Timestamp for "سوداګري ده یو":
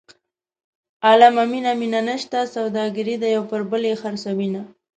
2.55-3.43